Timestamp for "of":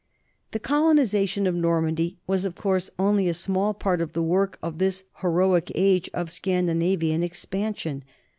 1.45-1.53, 2.43-2.55, 4.01-4.13, 4.63-4.79, 6.11-6.31